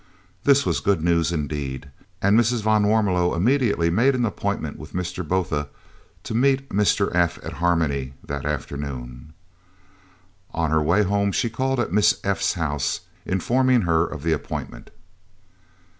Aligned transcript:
This 0.45 0.65
was 0.65 0.79
good 0.79 1.03
news 1.03 1.31
indeed, 1.31 1.91
and 2.23 2.35
Mrs. 2.35 2.63
van 2.63 2.85
Warmelo 2.85 3.35
immediately 3.35 3.91
made 3.91 4.15
an 4.15 4.25
appointment 4.25 4.79
with 4.79 4.93
Mr. 4.93 5.21
Botha 5.23 5.67
to 6.23 6.33
meet 6.33 6.67
Mr. 6.69 7.13
F. 7.13 7.37
at 7.43 7.53
Harmony 7.61 8.15
that 8.23 8.43
afternoon. 8.43 9.33
On 10.55 10.71
her 10.71 10.81
way 10.81 11.03
home 11.03 11.31
she 11.31 11.51
called 11.51 11.79
at 11.79 11.93
Miss 11.93 12.19
F.'s 12.23 12.53
house, 12.53 13.01
informing 13.27 13.81
her 13.81 14.03
of 14.03 14.23
the 14.23 14.33
appointment. 14.33 14.89